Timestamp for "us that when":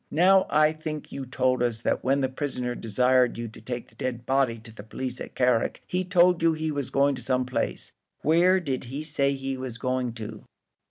1.61-2.21